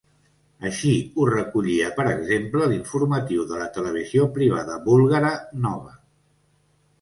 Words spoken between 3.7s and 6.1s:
televisió privada búlgara Nova.